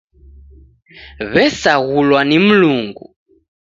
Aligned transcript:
W'esaghulwa 1.31 2.21
ni 2.29 2.37
Mlungu. 2.45 3.05